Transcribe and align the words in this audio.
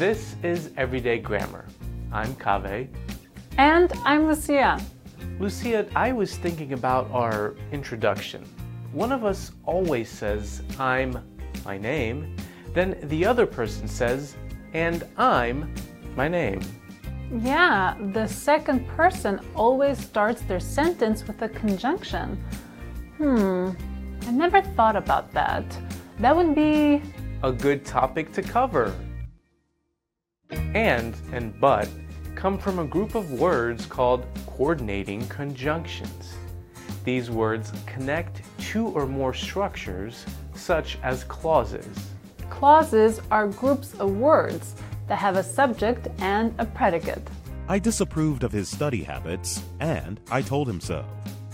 This 0.00 0.34
is 0.42 0.70
Everyday 0.78 1.18
Grammar. 1.18 1.66
I'm 2.10 2.34
Kaveh. 2.36 2.88
And 3.58 3.92
I'm 4.06 4.28
Lucia. 4.28 4.80
Lucia, 5.38 5.86
I 5.94 6.10
was 6.10 6.38
thinking 6.38 6.72
about 6.72 7.10
our 7.10 7.54
introduction. 7.70 8.42
One 8.92 9.12
of 9.12 9.26
us 9.26 9.52
always 9.66 10.08
says, 10.08 10.62
I'm 10.78 11.22
my 11.66 11.76
name, 11.76 12.34
then 12.72 12.98
the 13.10 13.26
other 13.26 13.44
person 13.44 13.86
says, 13.86 14.36
and 14.72 15.06
I'm 15.18 15.70
my 16.16 16.28
name. 16.28 16.62
Yeah, 17.30 17.94
the 18.14 18.26
second 18.26 18.88
person 18.88 19.38
always 19.54 19.98
starts 19.98 20.40
their 20.40 20.60
sentence 20.60 21.26
with 21.26 21.42
a 21.42 21.48
conjunction. 21.50 22.42
Hmm, 23.18 23.72
I 24.26 24.30
never 24.30 24.62
thought 24.62 24.96
about 24.96 25.30
that. 25.32 25.66
That 26.20 26.34
would 26.34 26.54
be 26.54 27.02
a 27.42 27.52
good 27.52 27.84
topic 27.84 28.32
to 28.32 28.40
cover. 28.40 28.94
And 30.74 31.14
and 31.32 31.58
but 31.60 31.88
come 32.34 32.58
from 32.58 32.78
a 32.78 32.84
group 32.84 33.14
of 33.14 33.32
words 33.32 33.86
called 33.86 34.26
coordinating 34.46 35.26
conjunctions. 35.28 36.34
These 37.04 37.30
words 37.30 37.72
connect 37.86 38.42
two 38.58 38.88
or 38.88 39.06
more 39.06 39.34
structures, 39.34 40.24
such 40.54 40.98
as 41.02 41.24
clauses. 41.24 41.86
Clauses 42.50 43.20
are 43.30 43.48
groups 43.48 43.94
of 43.94 44.16
words 44.16 44.74
that 45.08 45.16
have 45.16 45.36
a 45.36 45.42
subject 45.42 46.08
and 46.20 46.54
a 46.58 46.66
predicate. 46.66 47.26
I 47.68 47.78
disapproved 47.78 48.44
of 48.44 48.52
his 48.52 48.68
study 48.68 49.02
habits, 49.02 49.62
and 49.80 50.20
I 50.30 50.42
told 50.42 50.68
him 50.68 50.80
so. 50.80 51.04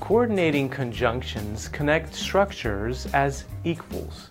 Coordinating 0.00 0.68
conjunctions 0.68 1.68
connect 1.68 2.14
structures 2.14 3.06
as 3.14 3.44
equals. 3.64 4.30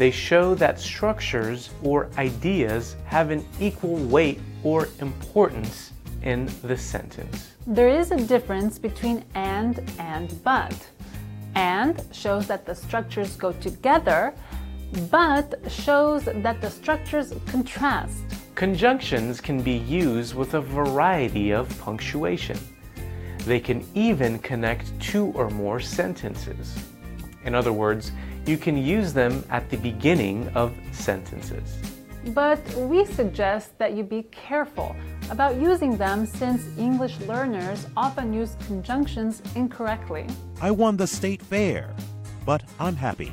They 0.00 0.10
show 0.10 0.54
that 0.54 0.80
structures 0.80 1.68
or 1.82 2.08
ideas 2.16 2.96
have 3.04 3.28
an 3.30 3.44
equal 3.60 3.96
weight 3.96 4.40
or 4.64 4.88
importance 5.02 5.92
in 6.22 6.48
the 6.62 6.78
sentence. 6.78 7.52
There 7.66 7.90
is 7.90 8.10
a 8.10 8.16
difference 8.16 8.78
between 8.78 9.22
and 9.34 9.78
and 9.98 10.42
but. 10.42 10.74
And 11.54 12.02
shows 12.12 12.46
that 12.46 12.64
the 12.64 12.74
structures 12.74 13.36
go 13.36 13.52
together, 13.52 14.32
but 15.10 15.60
shows 15.68 16.24
that 16.24 16.62
the 16.62 16.70
structures 16.70 17.34
contrast. 17.48 18.22
Conjunctions 18.54 19.38
can 19.38 19.60
be 19.60 19.76
used 19.76 20.34
with 20.34 20.54
a 20.54 20.62
variety 20.62 21.50
of 21.50 21.68
punctuation. 21.78 22.58
They 23.44 23.60
can 23.60 23.86
even 23.94 24.38
connect 24.38 24.98
two 24.98 25.26
or 25.34 25.50
more 25.50 25.78
sentences. 25.78 26.74
In 27.44 27.54
other 27.54 27.72
words, 27.72 28.12
you 28.46 28.56
can 28.58 28.76
use 28.76 29.12
them 29.12 29.44
at 29.50 29.68
the 29.70 29.76
beginning 29.76 30.48
of 30.54 30.72
sentences. 30.92 31.78
But 32.34 32.60
we 32.74 33.06
suggest 33.06 33.78
that 33.78 33.94
you 33.94 34.02
be 34.02 34.24
careful 34.24 34.94
about 35.30 35.56
using 35.56 35.96
them 35.96 36.26
since 36.26 36.66
English 36.78 37.18
learners 37.20 37.86
often 37.96 38.34
use 38.34 38.56
conjunctions 38.66 39.42
incorrectly. 39.54 40.26
I 40.60 40.70
won 40.70 40.98
the 40.98 41.06
state 41.06 41.40
fair, 41.40 41.94
but 42.44 42.62
I'm 42.78 42.94
happy. 42.94 43.32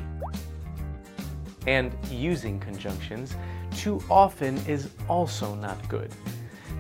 And 1.65 1.91
using 2.09 2.59
conjunctions 2.59 3.35
too 3.75 4.01
often 4.09 4.55
is 4.67 4.89
also 5.09 5.53
not 5.55 5.89
good. 5.89 6.11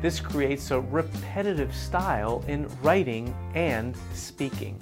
This 0.01 0.19
creates 0.19 0.71
a 0.71 0.79
repetitive 0.79 1.75
style 1.75 2.43
in 2.47 2.69
writing 2.81 3.35
and 3.53 3.97
speaking. 4.13 4.79